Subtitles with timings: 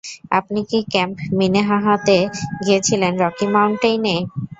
[0.37, 2.17] আপনি কি ক্যাম্প মিনেহাহাতে
[2.63, 4.15] গিয়েছিলেন রকি মাউন্টেইনে?